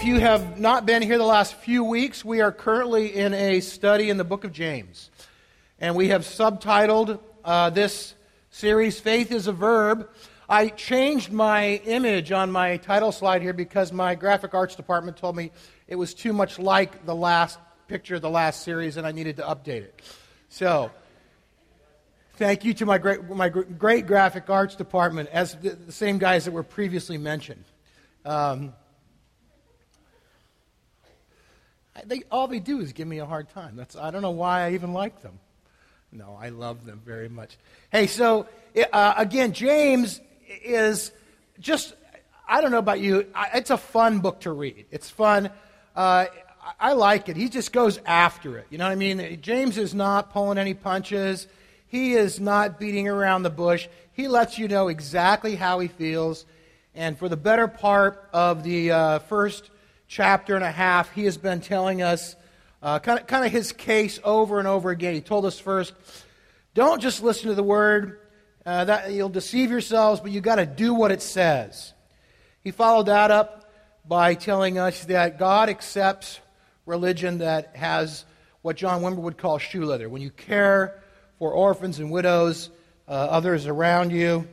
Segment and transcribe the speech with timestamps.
[0.00, 3.60] If you have not been here the last few weeks, we are currently in a
[3.60, 5.10] study in the book of James.
[5.78, 8.14] And we have subtitled uh, this
[8.50, 10.08] series, Faith is a Verb.
[10.48, 15.36] I changed my image on my title slide here because my graphic arts department told
[15.36, 15.50] me
[15.86, 19.36] it was too much like the last picture of the last series and I needed
[19.36, 20.00] to update it.
[20.48, 20.90] So,
[22.36, 26.46] thank you to my great, my great graphic arts department, as the, the same guys
[26.46, 27.64] that were previously mentioned.
[28.24, 28.72] Um,
[32.06, 33.76] they, all they do is give me a hard time.
[33.76, 35.38] That's, I don't know why I even like them.
[36.12, 37.56] No, I love them very much.
[37.90, 38.46] Hey, so
[38.92, 40.20] uh, again, James
[40.64, 41.12] is
[41.60, 41.94] just,
[42.48, 44.86] I don't know about you, it's a fun book to read.
[44.90, 45.50] It's fun.
[45.94, 46.26] Uh,
[46.78, 47.36] I like it.
[47.36, 48.66] He just goes after it.
[48.70, 49.40] You know what I mean?
[49.40, 51.46] James is not pulling any punches.
[51.86, 53.88] He is not beating around the bush.
[54.12, 56.44] He lets you know exactly how he feels.
[56.94, 59.70] And for the better part of the uh, first
[60.10, 62.34] chapter and a half, he has been telling us
[62.82, 65.14] uh, kind, of, kind of his case over and over again.
[65.14, 65.94] He told us first,
[66.74, 68.18] don't just listen to the word,
[68.66, 71.94] uh, that you'll deceive yourselves, but you've got to do what it says.
[72.64, 73.70] He followed that up
[74.04, 76.40] by telling us that God accepts
[76.86, 78.24] religion that has
[78.62, 80.08] what John Wimber would call shoe leather.
[80.08, 81.00] When you care
[81.38, 82.68] for orphans and widows,
[83.06, 84.48] uh, others around you,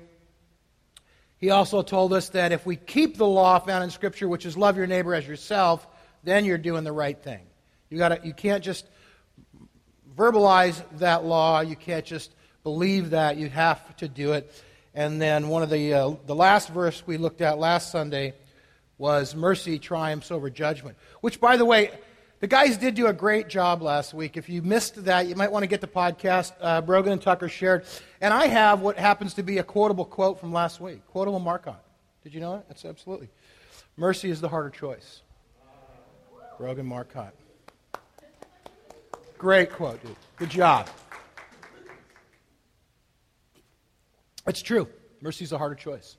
[1.40, 4.58] he also told us that if we keep the law found in Scripture, which is
[4.58, 5.86] love your neighbor as yourself,
[6.24, 7.42] then you're doing the right thing.
[7.90, 8.88] You, gotta, you can't just
[10.16, 11.62] verbalize that law.
[11.62, 13.38] You can't just believe that.
[13.38, 14.52] You have to do it.
[14.96, 18.34] And then one of the, uh, the last verse we looked at last Sunday
[18.98, 20.98] was mercy triumphs over judgment.
[21.22, 21.92] Which, by the way,
[22.40, 24.38] the guys did do a great job last week.
[24.38, 26.54] If you missed that, you might want to get the podcast.
[26.61, 27.86] Uh, Brogan and Tucker shared.
[28.22, 31.06] And I have what happens to be a quotable quote from last week.
[31.08, 31.84] Quotable Marcotte.
[32.23, 32.67] Did you know that?
[32.67, 33.30] That's absolutely.
[33.95, 35.22] Mercy is the harder choice.
[36.60, 37.34] Brogan Marcotte.
[39.38, 40.16] Great quote, dude.
[40.36, 40.90] Good job.
[44.45, 44.88] It's true.
[45.22, 46.17] Mercy is a harder choice.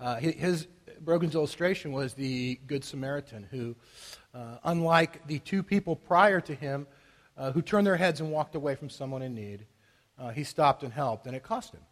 [0.00, 0.66] Uh, his
[1.00, 3.74] Brogan's illustration was the Good Samaritan who,
[4.34, 6.86] uh, unlike the two people prior to him
[7.36, 9.66] uh, who turned their heads and walked away from someone in need,
[10.18, 11.82] uh, he stopped and helped, and it cost him.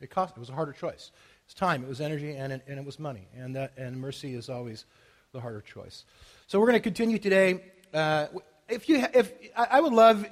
[0.00, 0.36] It cost.
[0.36, 1.10] It was a harder choice.
[1.14, 3.28] It was time, it was energy, and it, and it was money.
[3.36, 4.86] And that and mercy is always
[5.32, 6.04] the harder choice.
[6.46, 7.64] So we're going to continue today.
[7.92, 8.26] Uh,
[8.68, 10.26] if you, if I would love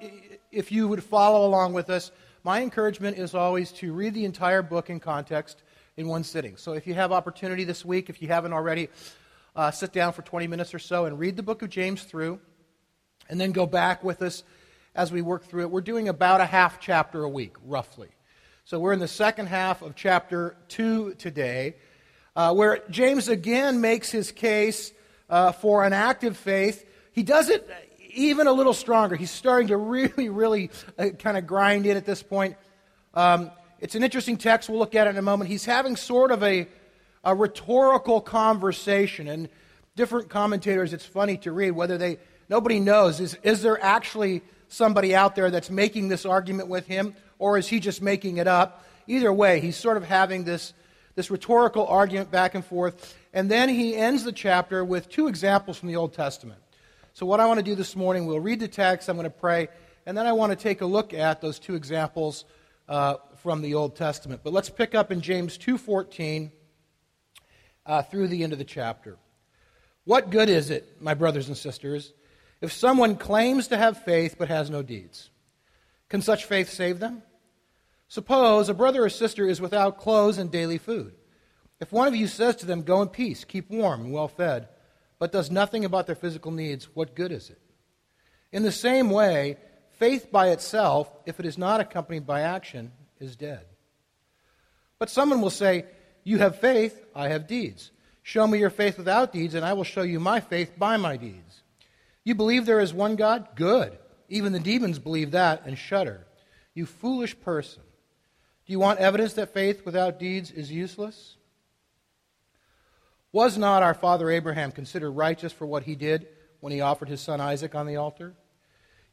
[0.53, 2.13] if you would follow along with us.
[2.45, 5.63] My encouragement is always to read the entire book in context
[5.97, 6.57] in one sitting.
[6.57, 8.89] So if you have opportunity this week, if you haven't already,
[9.55, 12.41] uh, sit down for 20 minutes or so and read the book of James through,
[13.29, 14.43] and then go back with us
[14.95, 15.71] as we work through it.
[15.71, 18.09] We're doing about a half chapter a week, roughly.
[18.65, 21.77] So we're in the second half of chapter 2 today,
[22.35, 24.93] uh, where James again makes his case
[25.29, 26.87] uh, for an active faith.
[27.13, 27.69] He does it
[28.15, 29.17] even a little stronger.
[29.17, 32.57] He's starting to really, really uh, kind of grind in at this point.
[33.15, 33.51] Um,
[33.83, 34.69] it's an interesting text.
[34.69, 35.51] We'll look at it in a moment.
[35.51, 36.69] He's having sort of a,
[37.25, 39.49] a rhetorical conversation, and
[39.97, 45.17] different commentators, it's funny to read whether they, nobody knows, is, is there actually somebody
[45.17, 48.87] out there that's making this argument with him, or is he just making it up?
[49.09, 50.75] Either way, he's sort of having this,
[51.17, 53.17] this rhetorical argument back and forth.
[53.35, 56.61] And then he ends the chapter with two examples from the Old Testament.
[57.15, 59.31] So, what I want to do this morning, we'll read the text, I'm going to
[59.31, 59.67] pray,
[60.07, 62.45] and then I want to take a look at those two examples
[62.89, 64.43] uh, from the Old Testament.
[64.45, 66.51] But let's pick up in James 2.14
[67.85, 69.19] uh, through the end of the chapter.
[70.05, 72.13] What good is it, my brothers and sisters,
[72.61, 75.31] if someone claims to have faith but has no deeds?
[76.09, 77.23] Can such faith save them?
[78.09, 81.15] Suppose a brother or sister is without clothes and daily food.
[81.81, 84.69] If one of you says to them, Go in peace, keep warm and well fed,
[85.19, 87.61] but does nothing about their physical needs, what good is it?
[88.53, 89.57] In the same way,
[89.99, 92.93] faith by itself, if it is not accompanied by action,
[93.23, 93.65] is dead.
[94.99, 95.87] But someone will say,
[96.25, 97.91] You have faith, I have deeds.
[98.23, 101.17] Show me your faith without deeds, and I will show you my faith by my
[101.17, 101.63] deeds.
[102.25, 103.49] You believe there is one God?
[103.57, 103.99] Good.
[104.29, 106.27] Even the demons believe that and shudder.
[106.75, 107.83] You foolish person.
[108.67, 111.37] Do you want evidence that faith without deeds is useless?
[113.33, 116.29] Was not our father Abraham considered righteous for what he did
[116.61, 118.35] when he offered his son Isaac on the altar?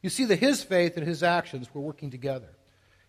[0.02, 2.48] You see that his faith and his actions were working together,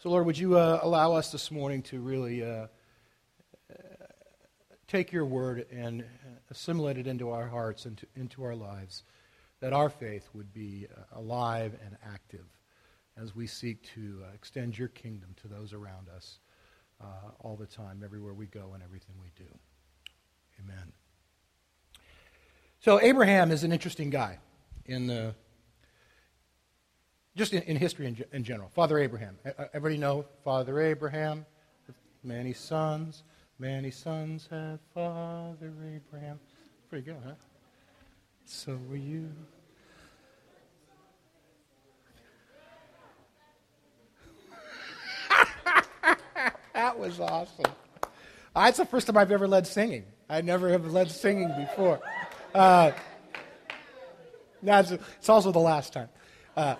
[0.00, 2.68] So, Lord, would you uh, allow us this morning to really uh,
[4.86, 6.04] take your word and
[6.52, 9.02] assimilate it into our hearts and into our lives,
[9.58, 12.44] that our faith would be uh, alive and active
[13.20, 16.38] as we seek to uh, extend your kingdom to those around us
[17.00, 19.50] uh, all the time, everywhere we go, and everything we do.
[20.62, 20.92] Amen.
[22.78, 24.38] So Abraham is an interesting guy
[24.86, 25.34] in the
[27.38, 28.68] just in, in history in, in, general.
[28.74, 29.38] Father Abraham.
[29.72, 31.46] Everybody know Father Abraham?
[32.24, 33.22] Many sons,
[33.60, 36.40] many sons had Father Abraham.
[36.90, 37.34] Pretty good, huh?
[38.44, 39.30] So were you.
[46.74, 47.72] that was awesome.
[48.54, 50.04] That's the first time I've ever led singing.
[50.28, 52.00] I never have led singing before.
[52.52, 52.90] Uh,
[54.60, 56.08] it's also the last time.
[56.56, 56.74] Uh,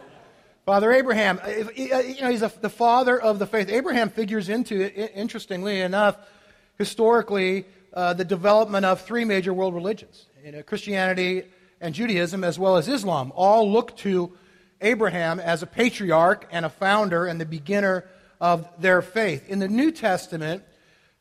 [0.68, 1.40] Father Abraham,
[1.76, 3.70] you know, he's the father of the faith.
[3.70, 6.18] Abraham figures into, interestingly enough,
[6.76, 11.44] historically, uh, the development of three major world religions you know, Christianity
[11.80, 13.32] and Judaism, as well as Islam.
[13.34, 14.36] All look to
[14.82, 18.04] Abraham as a patriarch and a founder and the beginner
[18.38, 19.48] of their faith.
[19.48, 20.64] In the New Testament,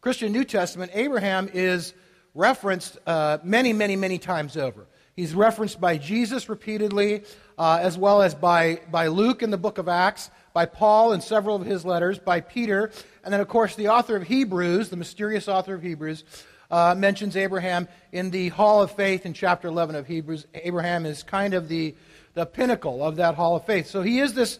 [0.01, 1.93] Christian New Testament, Abraham is
[2.35, 4.87] referenced uh, many, many, many times over.
[5.17, 7.23] He's referenced by Jesus repeatedly,
[7.57, 11.21] uh, as well as by, by Luke in the book of Acts, by Paul in
[11.21, 12.91] several of his letters, by Peter,
[13.23, 16.23] and then, of course, the author of Hebrews, the mysterious author of Hebrews,
[16.69, 20.45] uh, mentions Abraham in the Hall of Faith in chapter 11 of Hebrews.
[20.53, 21.95] Abraham is kind of the,
[22.35, 23.87] the pinnacle of that Hall of Faith.
[23.87, 24.59] So he is this,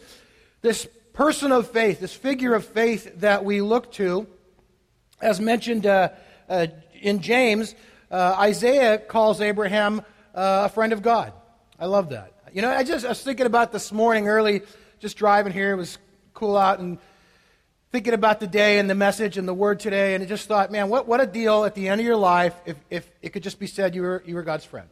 [0.60, 4.26] this person of faith, this figure of faith that we look to.
[5.20, 6.08] As mentioned, uh,
[6.48, 6.66] uh,
[7.00, 7.76] in James,
[8.10, 10.02] uh, Isaiah calls Abraham
[10.34, 11.32] uh, a friend of God.
[11.78, 12.32] I love that.
[12.52, 14.62] You know, I just I was thinking about this morning early,
[15.00, 15.72] just driving here.
[15.72, 15.98] It was
[16.34, 16.98] cool out and
[17.90, 20.70] thinking about the day and the message and the word today, and I just thought,
[20.70, 23.42] man, what, what a deal at the end of your life if, if it could
[23.42, 24.88] just be said you were, you were God's friend.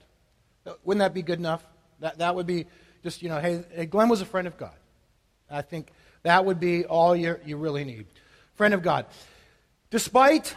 [0.84, 1.64] Wouldn't that be good enough?
[2.00, 2.66] That, that would be
[3.02, 4.74] just, you know, hey, hey, Glenn was a friend of God.
[5.50, 5.90] I think
[6.22, 8.06] that would be all you you really need.
[8.54, 9.06] Friend of God.
[9.90, 10.56] Despite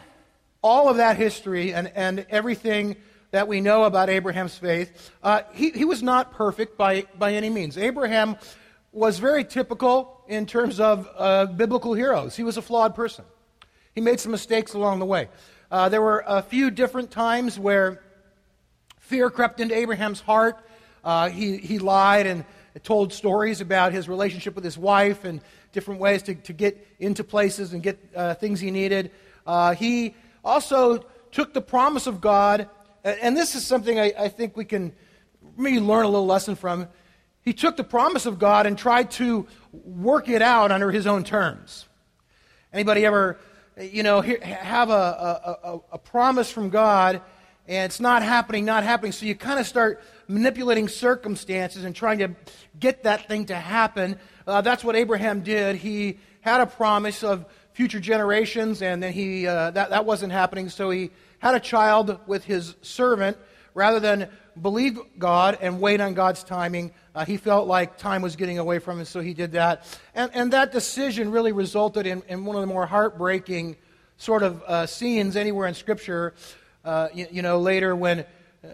[0.64, 2.96] all of that history and, and everything
[3.32, 7.50] that we know about Abraham's faith, uh, he, he was not perfect by, by any
[7.50, 7.78] means.
[7.78, 8.36] Abraham
[8.92, 12.36] was very typical in terms of uh, biblical heroes.
[12.36, 13.26] He was a flawed person.
[13.94, 15.30] He made some mistakes along the way.
[15.72, 18.02] Uh, there were a few different times where
[19.00, 20.58] fear crept into Abraham's heart.
[21.04, 22.46] Uh, he, he lied and
[22.84, 25.42] told stories about his relationship with his wife and
[25.72, 29.12] different ways to, to get into places and get uh, things he needed.
[29.46, 32.70] Uh, he also took the promise of God,
[33.04, 34.94] and this is something I, I think we can
[35.58, 36.88] maybe learn a little lesson from.
[37.42, 41.24] He took the promise of God and tried to work it out under his own
[41.24, 41.86] terms.
[42.74, 43.40] Anybody ever,
[43.80, 47.22] you know, have a, a, a, a promise from God
[47.70, 52.18] and it's not happening, not happening, so you kind of start manipulating circumstances and trying
[52.18, 52.30] to
[52.80, 54.18] get that thing to happen.
[54.48, 55.76] Uh, that's what Abraham did.
[55.76, 60.70] He had a promise of future generations, and then he, uh, that, that wasn't happening.
[60.70, 63.38] So he had a child with his servant.
[63.74, 64.30] Rather than
[64.62, 68.80] believe God and wait on God's timing, uh, he felt like time was getting away
[68.80, 69.86] from him, so he did that.
[70.14, 73.78] And, and that decision really resulted in, in one of the more heartbreaking
[74.18, 76.34] sort of uh, scenes anywhere in Scripture.
[76.84, 78.68] Uh, you, you, know, later when uh,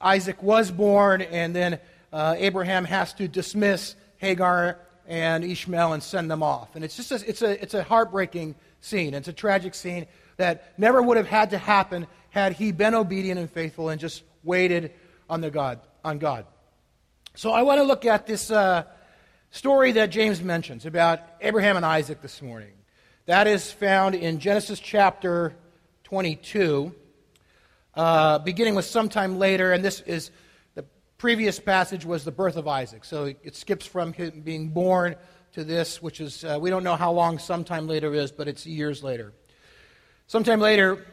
[0.00, 1.78] Isaac was born, and then
[2.12, 6.74] uh, Abraham has to dismiss Hagar and Ishmael and send them off.
[6.74, 9.14] And it's just a, it's a, it's a heartbreaking scene.
[9.14, 10.06] It's a tragic scene
[10.38, 14.22] that never would have had to happen had he been obedient and faithful and just
[14.42, 14.92] waited
[15.28, 16.46] on, the God, on God.
[17.34, 18.84] So I want to look at this uh,
[19.50, 22.72] story that James mentions about Abraham and Isaac this morning.
[23.26, 25.54] That is found in Genesis chapter
[26.04, 26.94] 22,
[27.94, 30.30] uh, beginning with sometime later, and this is
[30.74, 30.84] the
[31.18, 33.04] previous passage was the birth of Isaac.
[33.04, 35.16] So it skips from him being born
[35.52, 38.66] to this, which is, uh, we don't know how long sometime later is, but it's
[38.66, 39.32] years later.
[40.28, 41.04] Sometime later,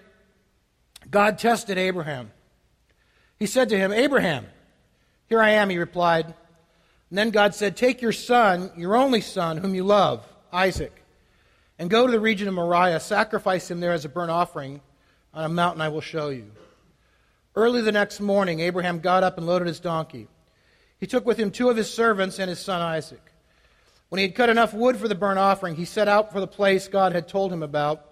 [1.10, 2.31] God tested Abraham.
[3.39, 4.45] He said to him, Abraham,
[5.27, 6.25] here I am, he replied.
[6.25, 11.01] And then God said, Take your son, your only son, whom you love, Isaac,
[11.79, 14.81] and go to the region of Moriah, sacrifice him there as a burnt offering
[15.34, 16.51] on a mountain I will show you.
[17.55, 20.27] Early the next morning, Abraham got up and loaded his donkey.
[21.00, 23.22] He took with him two of his servants and his son Isaac.
[24.10, 26.48] When he had cut enough wood for the burnt offering, he set out for the
[26.48, 28.12] place God had told him about.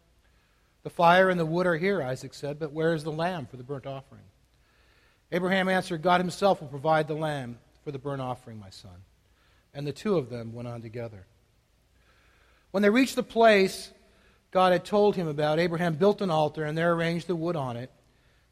[0.83, 3.57] The fire and the wood are here, Isaac said, but where is the lamb for
[3.57, 4.23] the burnt offering?
[5.31, 9.03] Abraham answered, God himself will provide the lamb for the burnt offering, my son.
[9.73, 11.25] And the two of them went on together.
[12.71, 13.91] When they reached the place
[14.51, 17.77] God had told him about, Abraham built an altar and there arranged the wood on
[17.77, 17.89] it.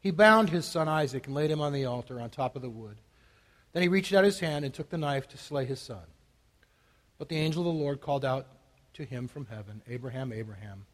[0.00, 2.70] He bound his son Isaac and laid him on the altar on top of the
[2.70, 2.96] wood.
[3.72, 6.02] Then he reached out his hand and took the knife to slay his son.
[7.18, 8.46] But the angel of the Lord called out
[8.94, 10.86] to him from heaven, Abraham, Abraham.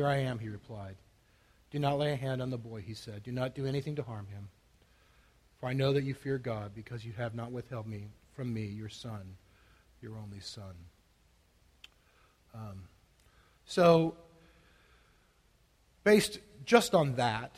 [0.00, 0.96] Here I am, he replied.
[1.70, 3.22] Do not lay a hand on the boy, he said.
[3.22, 4.48] Do not do anything to harm him.
[5.58, 8.64] For I know that you fear God, because you have not withheld me from me,
[8.64, 9.36] your son,
[10.00, 10.72] your only son.
[12.54, 12.84] Um,
[13.66, 14.14] so,
[16.02, 17.56] based just on that,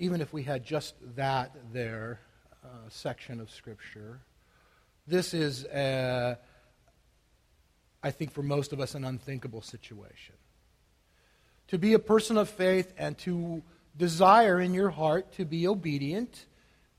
[0.00, 2.18] even if we had just that there
[2.64, 4.18] uh, section of Scripture,
[5.06, 6.36] this is, a,
[8.02, 10.34] I think, for most of us, an unthinkable situation.
[11.68, 13.62] To be a person of faith and to
[13.96, 16.46] desire in your heart to be obedient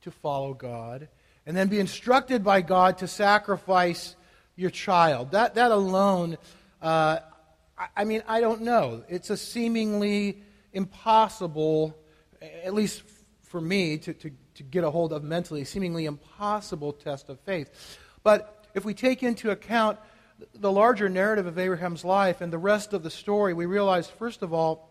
[0.01, 1.07] to follow God,
[1.45, 4.15] and then be instructed by God to sacrifice
[4.55, 5.31] your child.
[5.31, 6.37] That, that alone,
[6.81, 7.19] uh,
[7.77, 9.03] I, I mean, I don't know.
[9.09, 11.97] It's a seemingly impossible,
[12.63, 13.03] at least
[13.43, 17.97] for me, to, to, to get a hold of mentally, seemingly impossible test of faith.
[18.23, 19.97] But if we take into account
[20.55, 24.41] the larger narrative of Abraham's life and the rest of the story, we realize, first
[24.41, 24.89] of all,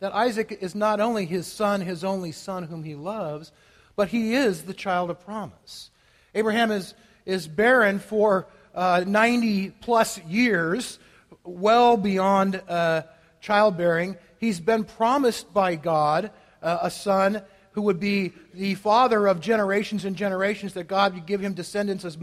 [0.00, 3.52] that Isaac is not only his son, his only son whom he loves,
[3.96, 5.90] but he is the child of promise.
[6.34, 6.94] Abraham is,
[7.26, 10.98] is barren for uh, 90 plus years,
[11.44, 13.02] well beyond uh,
[13.40, 14.16] childbearing.
[14.38, 16.30] He's been promised by God
[16.62, 17.42] uh, a son
[17.72, 22.04] who would be the father of generations and generations, that God would give him descendants
[22.04, 22.16] as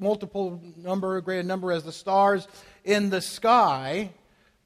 [0.00, 2.48] multiple number, great number as the stars
[2.84, 4.10] in the sky.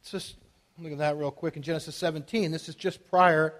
[0.00, 0.36] Let's just
[0.78, 2.50] Look at that real quick in Genesis 17.
[2.50, 3.54] This is just prior.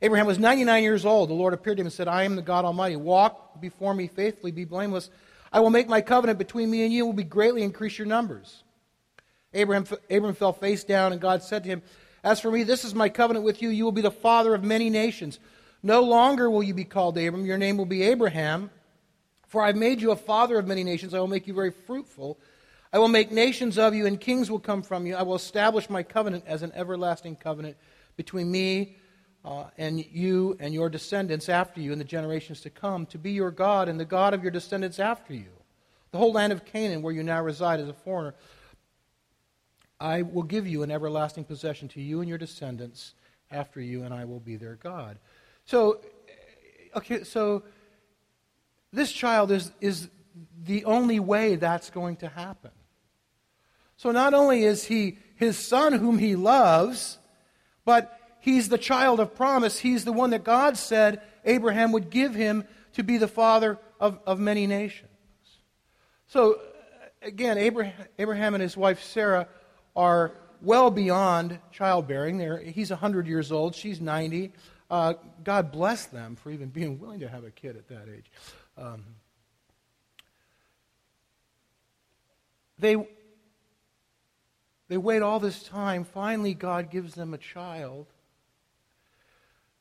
[0.00, 1.28] Abraham was 99 years old.
[1.28, 2.96] The Lord appeared to him and said, I am the God Almighty.
[2.96, 5.10] Walk before me faithfully, be blameless.
[5.52, 8.06] I will make my covenant between me and you, and will be greatly increase your
[8.06, 8.62] numbers.
[9.52, 11.82] Abraham, Abraham fell face down, and God said to him,
[12.24, 13.68] As for me, this is my covenant with you.
[13.68, 15.38] You will be the father of many nations.
[15.82, 17.44] No longer will you be called Abram.
[17.44, 18.70] Your name will be Abraham.
[19.48, 21.14] For I've made you a father of many nations.
[21.14, 22.38] I will make you very fruitful.
[22.92, 25.16] I will make nations of you, and kings will come from you.
[25.16, 27.76] I will establish my covenant as an everlasting covenant
[28.16, 28.96] between me
[29.44, 33.32] uh, and you and your descendants after you in the generations to come, to be
[33.32, 35.50] your God and the God of your descendants after you.
[36.10, 38.34] The whole land of Canaan, where you now reside as a foreigner,
[40.00, 43.14] I will give you an everlasting possession to you and your descendants
[43.50, 45.18] after you, and I will be their God.
[45.64, 46.00] So,
[46.96, 47.62] okay, so
[48.92, 50.08] this child is, is
[50.64, 52.70] the only way that's going to happen.
[53.96, 57.18] So not only is he his son whom he loves,
[57.84, 59.78] but he's the child of promise.
[59.78, 62.64] He's the one that God said Abraham would give him
[62.94, 65.10] to be the father of, of many nations.
[66.26, 66.60] So
[67.22, 69.48] again, Abraham, Abraham and his wife Sarah
[69.96, 72.38] are well beyond childbearing.
[72.38, 74.52] They're, he's 100 years old, she's 90.
[74.90, 75.14] Uh,
[75.44, 78.30] God bless them for even being willing to have a kid at that age.
[78.78, 79.04] Um,
[82.78, 82.96] they
[84.88, 86.04] they wait all this time.
[86.04, 88.06] Finally, God gives them a child.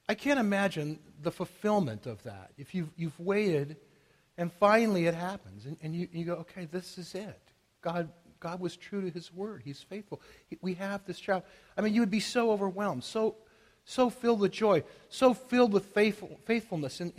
[0.09, 2.51] I can't imagine the fulfillment of that.
[2.57, 3.77] If you've, you've waited
[4.37, 7.41] and finally it happens, and, and you, you go, okay, this is it.
[7.81, 9.61] God, God was true to his word.
[9.65, 10.21] He's faithful.
[10.61, 11.43] We have this child.
[11.75, 13.35] I mean, you would be so overwhelmed, so,
[13.89, 16.99] so filled with joy, so filled with faithful, faithfulness.
[16.99, 17.13] And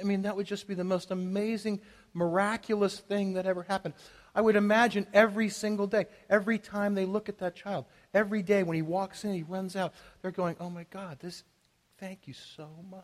[0.00, 1.82] I mean, that would just be the most amazing,
[2.14, 3.92] miraculous thing that ever happened.
[4.34, 8.62] I would imagine every single day, every time they look at that child, every day
[8.62, 11.44] when he walks in, he runs out, they're going, Oh my God, this,
[11.98, 13.02] thank you so much.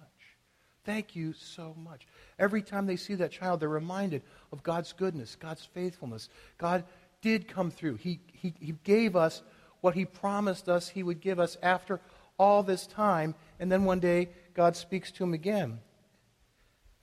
[0.87, 2.09] Thank you so much.
[2.39, 6.31] Every time they see that child, they're reminded of God's goodness, God's faithfulness.
[6.57, 6.85] God
[7.21, 7.97] did come through.
[7.97, 9.43] He, he, he gave us
[9.83, 12.01] what He promised us He would give us after
[12.41, 13.35] all this time.
[13.61, 15.79] And then one day, God speaks to him again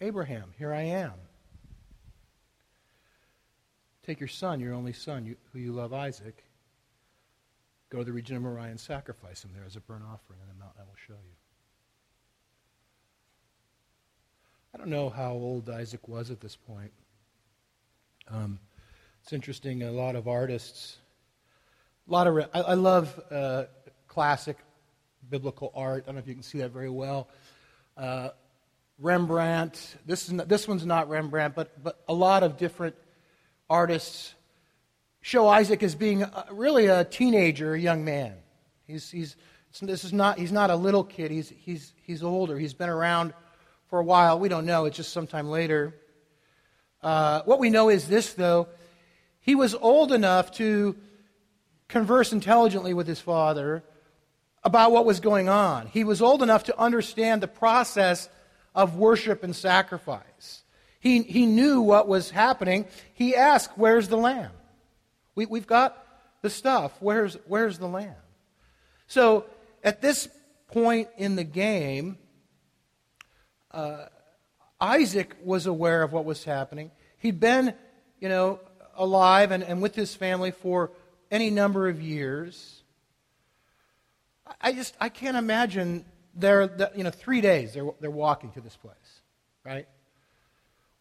[0.02, 1.14] Abraham, here I am.
[4.06, 6.44] Take your son, your only son, you, who you love, Isaac.
[7.90, 10.48] Go to the region of Moriah and sacrifice him there as a burnt offering on
[10.48, 11.36] the mountain I will show you.
[14.74, 16.92] I don't know how old Isaac was at this point.
[18.30, 18.60] Um,
[19.24, 20.98] it's interesting, a lot of artists,
[22.08, 23.64] a lot of, I, I love uh,
[24.08, 24.58] classic
[25.30, 26.04] biblical art.
[26.04, 27.28] I don't know if you can see that very well.
[27.96, 28.30] Uh,
[29.00, 32.96] Rembrandt, this, is not, this one's not Rembrandt, but, but a lot of different
[33.70, 34.34] artists
[35.22, 38.34] show Isaac as being a, really a teenager, a young man.
[38.88, 39.36] He's, he's,
[39.82, 42.58] this is not, he's not a little kid, he's, he's, he's older.
[42.58, 43.34] He's been around
[43.90, 44.40] for a while.
[44.40, 45.94] We don't know, it's just sometime later.
[47.04, 48.68] Uh, what we know is this, though.
[49.42, 50.96] He was old enough to
[51.88, 53.84] converse intelligently with his father
[54.68, 55.88] about what was going on.
[55.88, 58.28] He was old enough to understand the process
[58.76, 60.64] of worship and sacrifice.
[61.00, 62.86] He, he knew what was happening.
[63.14, 64.52] He asked, Where's the lamb?
[65.36, 66.06] We, we've got
[66.42, 66.92] the stuff.
[67.00, 68.18] Where's, where's the lamb?
[69.08, 69.46] So
[69.86, 70.28] at this
[70.68, 72.18] point in the game,
[73.72, 74.08] uh,
[74.82, 76.92] Isaac was aware of what was happening.
[77.20, 77.74] He'd been,
[78.20, 78.60] you know,
[78.98, 80.92] alive and, and with his family for
[81.32, 82.77] any number of years.
[84.62, 88.76] I just I can't imagine they're you know three days they're they're walking to this
[88.76, 89.22] place,
[89.64, 89.88] right?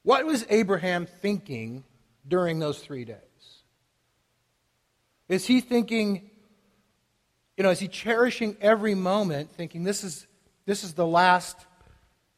[0.02, 1.84] What was Abraham thinking
[2.26, 3.16] during those three days?
[5.28, 6.30] Is he thinking,
[7.56, 10.26] you know, is he cherishing every moment, thinking this is
[10.64, 11.56] this is the last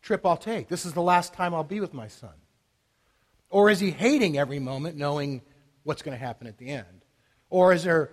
[0.02, 0.68] trip I'll take.
[0.68, 2.32] This is the last time I'll be with my son.
[3.50, 5.42] Or is he hating every moment, knowing
[5.82, 7.04] what's going to happen at the end?
[7.50, 8.10] Or is there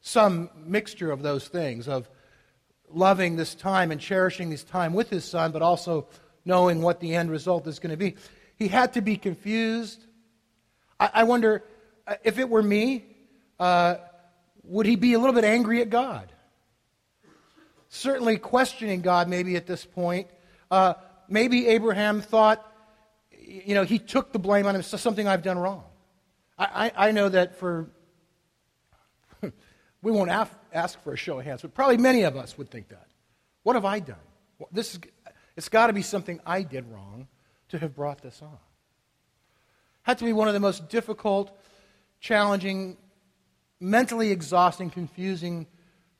[0.00, 2.08] some mixture of those things, of
[2.94, 6.06] loving this time and cherishing this time with his son, but also
[6.44, 8.16] knowing what the end result is going to be?
[8.56, 10.04] He had to be confused.
[10.98, 11.64] I, I wonder
[12.06, 13.04] uh, if it were me,
[13.58, 13.96] uh,
[14.62, 16.32] would he be a little bit angry at God?
[17.88, 20.28] Certainly questioning God, maybe at this point.
[20.70, 20.94] Uh,
[21.28, 22.66] maybe Abraham thought,
[23.30, 25.84] you know, he took the blame on him, something I've done wrong.
[26.58, 27.90] I, I, I know that for,
[29.42, 32.70] we won't af- ask for a show of hands, but probably many of us would
[32.70, 33.06] think that.
[33.62, 34.16] What have I done?
[34.72, 35.00] This is,
[35.56, 37.28] it's got to be something I did wrong
[37.70, 38.58] to have brought this on.
[40.02, 41.56] Had to be one of the most difficult,
[42.20, 42.98] challenging,
[43.80, 45.66] mentally exhausting, confusing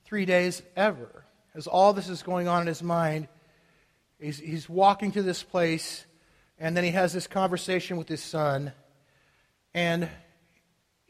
[0.05, 1.25] three days ever.
[1.55, 3.29] As all this is going on in his mind,
[4.25, 6.07] He's, he's walking to this place,
[6.59, 8.73] and then he has this conversation with his son.
[9.75, 10.09] And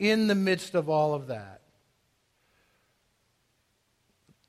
[0.01, 1.61] in the midst of all of that,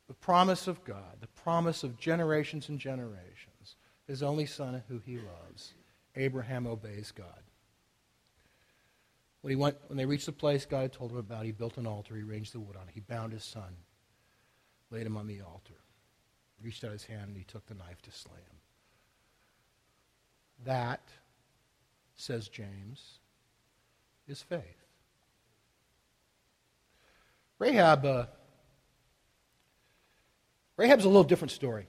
[0.07, 3.75] the promise of God, the promise of generations and generations,
[4.07, 5.75] his only son who he loves,
[6.15, 7.43] Abraham obeys God.
[9.41, 11.77] When, he went, when they reached the place God had told him about, he built
[11.77, 13.75] an altar, he arranged the wood on it, he bound his son,
[14.89, 15.75] laid him on the altar
[16.65, 18.57] reached out his hand and he took the knife to slay him.
[20.65, 21.01] That,
[22.15, 23.19] says James,
[24.27, 24.61] is faith.
[27.59, 28.25] Rahab, uh,
[30.77, 31.87] Rahab's a little different story.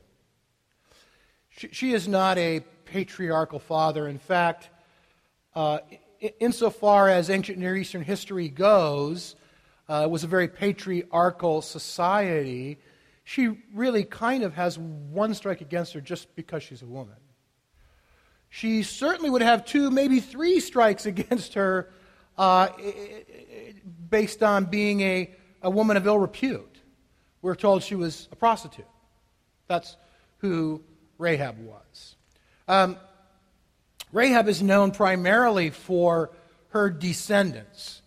[1.51, 4.07] She, she, is not a patriarchal father.
[4.07, 4.68] In fact,
[5.55, 5.79] uh,
[6.38, 9.37] insofar as ancient Near Eastern history goes,
[9.88, 12.79] uh, it was a very patriarchal society
[13.29, 17.16] she really kind of has one strike against her just because she's a woman.
[18.49, 21.90] She certainly would have two, maybe three strikes against her
[22.38, 22.68] uh,
[24.09, 26.76] based on being a, a woman of ill repute.
[27.42, 28.87] We're told she was a prostitute.
[29.68, 29.96] That's
[30.38, 30.83] who
[31.18, 32.16] Rahab was.
[32.68, 32.96] Um,
[34.12, 36.31] Rahab is known primarily for
[36.68, 38.03] her descendants.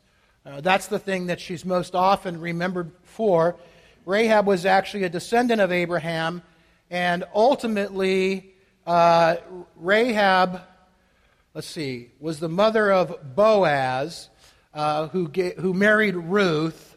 [0.46, 3.58] Uh, that's the thing that she's most often remembered for.
[4.06, 6.42] Rahab was actually a descendant of Abraham,
[6.90, 8.54] and ultimately,
[8.88, 9.36] uh,
[9.76, 10.62] Rahab,
[11.54, 14.30] let's see, was the mother of Boaz,
[14.74, 16.89] uh, who, who married Ruth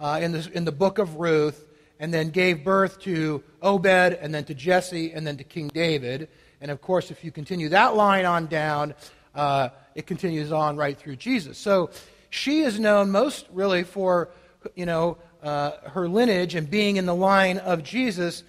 [0.00, 1.66] uh, in, the, in the book of Ruth,
[2.00, 6.28] and then gave birth to Obed, and then to Jesse, and then to King David.
[6.60, 8.94] And of course, if you continue that line on down,
[9.34, 11.58] uh, it continues on right through Jesus.
[11.58, 11.90] So
[12.30, 14.30] she is known most really for,
[14.74, 18.44] you know, uh, her lineage and being in the line of Jesus.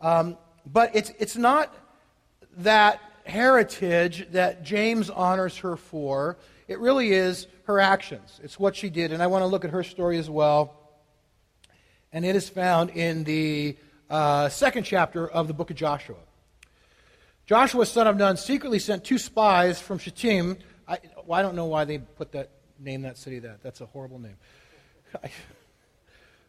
[0.00, 0.36] Um,
[0.66, 1.74] but it's, it's not
[2.58, 6.38] that heritage that James honors her for.
[6.68, 8.40] It really is her actions.
[8.42, 9.12] It's what she did.
[9.12, 10.79] And I want to look at her story as well.
[12.12, 13.76] And it is found in the
[14.08, 16.16] uh, second chapter of the book of Joshua.
[17.46, 20.58] Joshua, son of Nun, secretly sent two spies from Shittim.
[20.86, 23.62] I, well, I don't know why they put that name that city that.
[23.62, 24.36] That's a horrible name.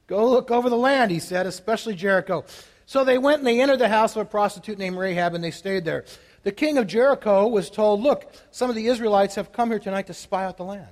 [0.08, 2.46] Go look over the land, he said, especially Jericho.
[2.86, 5.52] So they went and they entered the house of a prostitute named Rahab and they
[5.52, 6.06] stayed there.
[6.44, 10.08] The king of Jericho was told, Look, some of the Israelites have come here tonight
[10.08, 10.90] to spy out the land.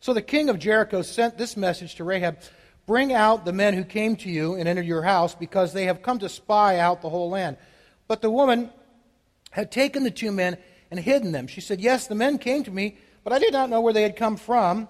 [0.00, 2.38] So the king of Jericho sent this message to Rahab
[2.90, 6.02] Bring out the men who came to you and entered your house, because they have
[6.02, 7.56] come to spy out the whole land.
[8.08, 8.68] But the woman
[9.52, 10.58] had taken the two men
[10.90, 11.46] and hidden them.
[11.46, 14.02] She said, Yes, the men came to me, but I did not know where they
[14.02, 14.88] had come from.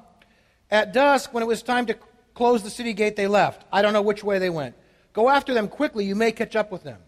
[0.71, 1.97] At dusk, when it was time to
[2.33, 3.67] close the city gate, they left.
[3.71, 4.77] I don't know which way they went.
[5.13, 7.03] Go after them quickly, you may catch up with them.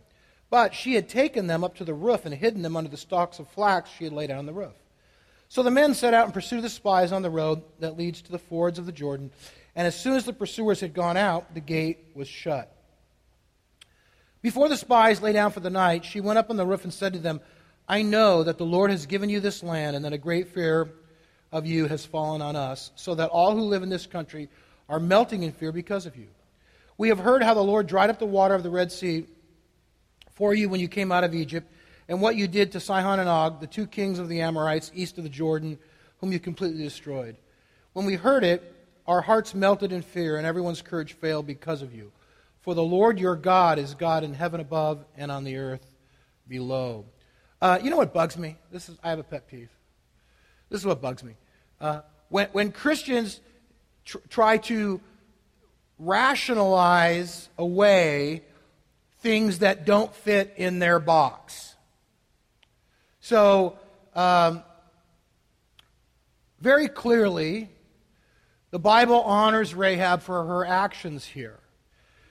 [0.50, 3.38] But she had taken them up to the roof and hidden them under the stalks
[3.38, 4.74] of flax she had laid out on the roof.
[5.48, 8.20] So the men set out in pursuit of the spies on the road that leads
[8.22, 9.30] to the fords of the Jordan.
[9.74, 12.74] And as soon as the pursuers had gone out, the gate was shut.
[14.42, 16.92] Before the spies lay down for the night, she went up on the roof and
[16.92, 17.40] said to them,
[17.88, 20.90] I know that the Lord has given you this land, and that a great fear
[21.50, 24.48] of you has fallen on us, so that all who live in this country
[24.88, 26.28] are melting in fear because of you.
[26.98, 29.26] We have heard how the Lord dried up the water of the Red Sea
[30.34, 31.70] for you when you came out of Egypt,
[32.08, 35.18] and what you did to Sihon and Og, the two kings of the Amorites east
[35.18, 35.78] of the Jordan,
[36.18, 37.36] whom you completely destroyed.
[37.92, 38.74] When we heard it,
[39.06, 42.12] our hearts melted in fear, and everyone's courage failed because of you.
[42.60, 45.84] For the Lord your God is God in heaven above and on the earth
[46.46, 47.04] below.
[47.60, 48.56] Uh, you know what bugs me?
[48.70, 49.70] This is I have a pet peeve.
[50.68, 51.34] This is what bugs me.
[51.80, 53.40] Uh, when, when Christians
[54.04, 55.00] tr- try to
[55.98, 58.42] rationalize away
[59.20, 61.74] things that don't fit in their box.
[63.20, 63.78] So,
[64.14, 64.62] um,
[66.60, 67.70] very clearly,
[68.72, 71.60] the Bible honors Rahab for her actions here.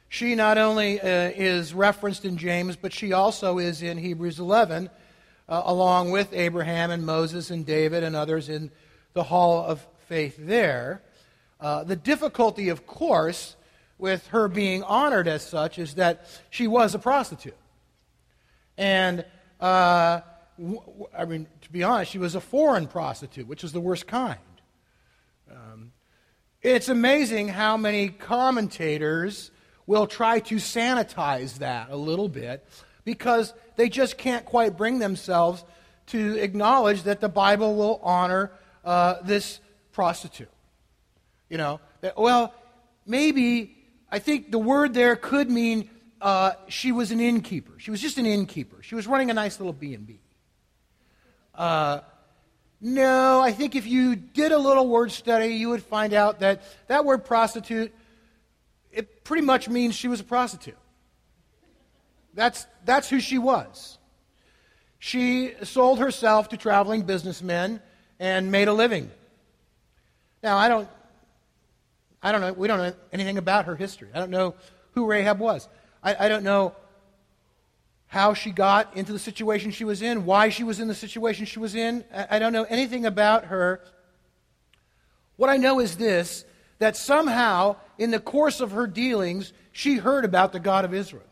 [0.10, 4.90] She not only uh, is referenced in James, but she also is in Hebrews 11,
[5.48, 8.72] uh, along with Abraham and Moses and David and others in
[9.14, 11.04] the hall of faith there.
[11.60, 13.56] Uh, the difficulty, of course,
[14.00, 17.56] with her being honored as such is that she was a prostitute.
[18.80, 19.24] And,
[19.60, 20.22] uh,
[20.60, 24.08] w- I mean, to be honest, she was a foreign prostitute, which is the worst
[24.08, 24.40] kind.
[25.52, 25.92] Um,
[26.62, 29.52] it's amazing how many commentators
[29.88, 32.66] will try to sanitize that a little bit
[33.04, 35.66] because they just can't quite bring themselves
[36.08, 38.52] to acknowledge that the Bible will honor
[38.86, 39.60] uh, this
[39.92, 40.52] prostitute.
[41.50, 42.54] You know, that, well,
[43.06, 43.76] maybe
[44.12, 45.90] I think the word there could mean
[46.22, 47.74] uh, she was an innkeeper.
[47.80, 48.84] She was just an innkeeper.
[48.84, 50.20] She was running a nice little B&B.
[51.56, 52.02] Uh,
[52.82, 56.64] no, I think if you did a little word study, you would find out that
[56.88, 57.94] that word prostitute,
[58.92, 60.78] it pretty much means she was a prostitute.
[62.34, 63.98] That's, that's who she was.
[65.00, 67.82] She sold herself to traveling businessmen
[68.20, 69.12] and made a living.
[70.44, 70.90] Now, I don't
[72.24, 72.54] I don't know.
[72.54, 74.10] We don't know anything about her history.
[74.14, 74.54] I don't know
[74.92, 75.68] who Rahab was.
[76.04, 76.76] I, I don't know
[78.12, 81.46] how she got into the situation she was in, why she was in the situation
[81.46, 82.04] she was in.
[82.14, 83.80] I, don't know anything about her.
[85.38, 86.44] What I know is this
[86.80, 91.24] that somehow, in the course of her dealings, she heard about the God of Israel.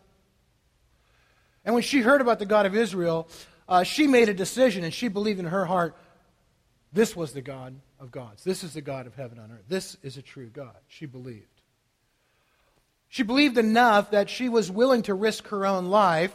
[1.65, 3.27] And when she heard about the God of Israel,
[3.67, 5.97] uh, she made a decision and she believed in her heart
[6.93, 8.45] this was the God of gods.
[8.45, 9.65] This is the God of heaven and earth.
[9.67, 10.77] This is a true God.
[10.87, 11.61] She believed.
[13.09, 16.33] She believed enough that she was willing to risk her own life.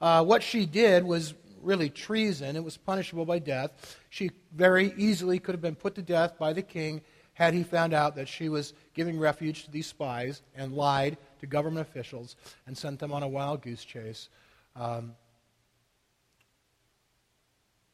[0.00, 2.56] Uh, what she did was really treason.
[2.56, 3.98] It was punishable by death.
[4.08, 7.02] She very easily could have been put to death by the king
[7.34, 11.46] had he found out that she was giving refuge to these spies and lied to
[11.46, 12.34] government officials
[12.66, 14.30] and sent them on a wild goose chase.
[14.74, 15.14] Um,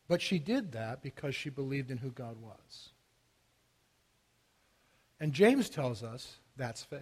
[0.06, 2.90] but she did that because she believed in who God was.
[5.18, 7.00] And James tells us that's faith.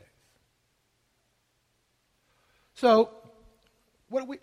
[2.74, 3.10] So,
[4.08, 4.38] what, we,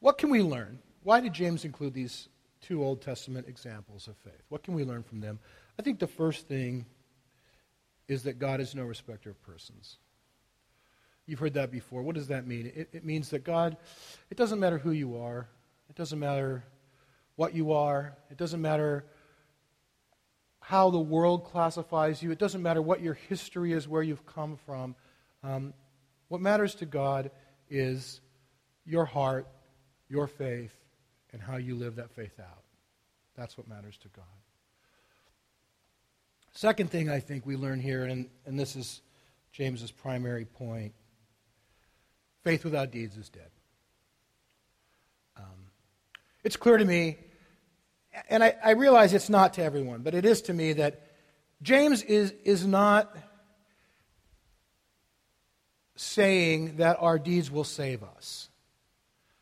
[0.00, 0.78] what can we learn?
[1.02, 2.28] Why did James include these
[2.60, 4.42] two Old Testament examples of faith?
[4.48, 5.38] What can we learn from them?
[5.78, 6.84] I think the first thing
[8.08, 9.98] is that God is no respecter of persons.
[11.26, 12.02] You've heard that before.
[12.02, 12.72] What does that mean?
[12.74, 13.76] It, it means that God,
[14.30, 15.48] it doesn't matter who you are,
[15.88, 16.64] it doesn't matter
[17.36, 19.04] what you are, it doesn't matter
[20.60, 22.30] how the world classifies you.
[22.30, 24.94] It doesn't matter what your history is, where you've come from.
[25.42, 25.74] Um,
[26.28, 27.30] what matters to God
[27.68, 28.20] is
[28.84, 29.48] your heart,
[30.10, 30.74] your faith,
[31.32, 32.64] and how you live that faith out.
[33.36, 34.24] That's what matters to God.
[36.52, 39.00] Second thing I think we learn here, and, and this is
[39.52, 40.92] James's primary point
[42.42, 43.50] faith without deeds is dead.
[45.36, 45.70] Um,
[46.42, 47.18] it's clear to me
[48.28, 51.02] and I, I, realize it's not to everyone, but it is to me that
[51.62, 53.14] James is, is not
[55.96, 58.48] saying that our deeds will save us.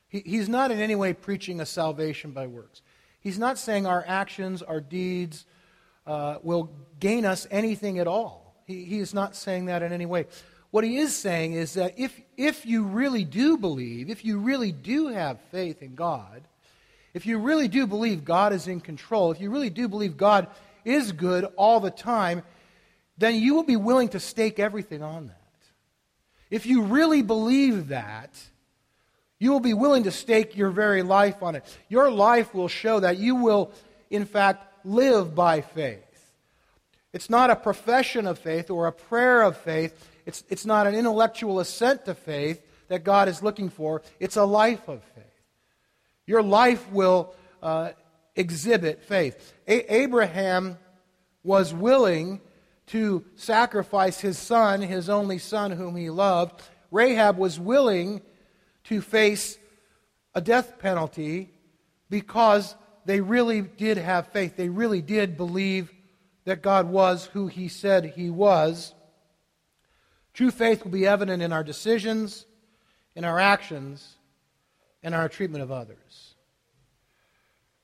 [0.09, 2.83] He, he's not in any way preaching a salvation by works.
[3.21, 5.45] He's not saying our actions, our deeds
[6.07, 8.55] uh, will gain us anything at all.
[8.67, 10.27] He, he is not saying that in any way.
[10.71, 14.73] What he is saying is that if, if you really do believe, if you really
[14.73, 16.43] do have faith in God,
[17.15, 20.47] if you really do believe God is in control, if you really do believe God
[20.85, 22.43] is good all the time,
[23.17, 25.35] then you will be willing to stake everything on that.
[26.51, 28.39] If you really believe that,
[29.39, 31.65] you will be willing to stake your very life on it.
[31.89, 33.73] Your life will show that you will,
[34.11, 36.05] in fact, live by faith.
[37.13, 40.09] It's not a profession of faith or a prayer of faith.
[40.27, 44.03] It's, it's not an intellectual assent to faith that God is looking for.
[44.21, 45.25] It's a life of faith.
[46.27, 47.91] Your life will uh,
[48.37, 49.55] exhibit faith.
[49.67, 50.79] A- Abraham
[51.43, 52.41] was willing
[52.89, 56.63] to sacrifice his son, his only son whom he loved.
[56.91, 58.21] Rahab was willing
[58.89, 59.59] to face
[60.35, 61.51] a death penalty
[62.11, 62.75] because
[63.05, 64.57] they really did have faith.
[64.57, 65.93] They really did believe
[66.45, 68.95] that God was who he said he was.
[70.33, 72.47] True faith will be evident in our decisions,
[73.15, 74.17] in our actions,
[75.03, 76.35] and our treatment of others.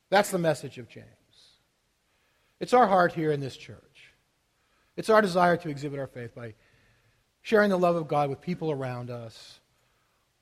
[0.09, 1.07] That's the message of James.
[2.61, 4.13] It's our heart here in this church.
[4.97, 6.55] It's our desire to exhibit our faith by
[7.43, 9.61] sharing the love of God with people around us,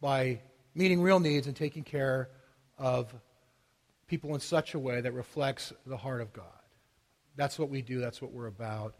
[0.00, 0.40] by
[0.74, 2.28] meeting real needs and taking care
[2.78, 3.14] of
[4.06, 6.44] people in such a way that reflects the heart of God.
[7.36, 8.94] That's what we do, that's what we're about,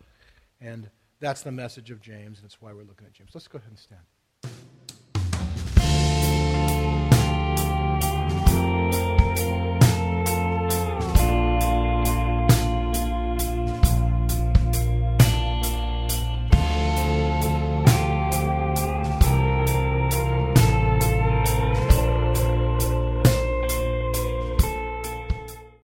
[0.61, 0.89] and
[1.21, 3.31] that's the message of James, and that's why we're looking at James.
[3.35, 4.01] Let's go ahead and stand.